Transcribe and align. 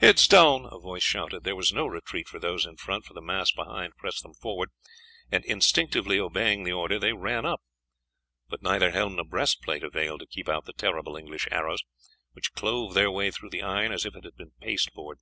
"Heads 0.00 0.28
down!" 0.28 0.68
a 0.70 0.78
voice 0.78 1.02
shouted. 1.02 1.42
There 1.44 1.56
was 1.56 1.72
no 1.72 1.86
retreat 1.86 2.28
for 2.28 2.38
those 2.38 2.66
in 2.66 2.76
front, 2.76 3.06
for 3.06 3.14
the 3.14 3.22
mass 3.22 3.50
behind 3.50 3.96
pressed 3.96 4.22
them 4.22 4.34
forward, 4.34 4.68
and, 5.32 5.42
instinctively 5.46 6.18
obeying 6.20 6.64
the 6.64 6.72
order, 6.72 6.98
they 6.98 7.14
ran 7.14 7.46
up. 7.46 7.62
But 8.50 8.60
neither 8.60 8.90
helm 8.90 9.16
nor 9.16 9.24
breast 9.24 9.62
plate 9.62 9.82
availed 9.82 10.20
to 10.20 10.26
keep 10.26 10.50
out 10.50 10.66
the 10.66 10.74
terrible 10.74 11.16
English 11.16 11.48
arrows, 11.50 11.82
which 12.34 12.52
clove 12.52 12.92
their 12.92 13.10
way 13.10 13.30
through 13.30 13.48
the 13.48 13.62
iron 13.62 13.90
as 13.90 14.04
if 14.04 14.14
it 14.14 14.24
had 14.24 14.36
been 14.36 14.52
pasteboard. 14.60 15.18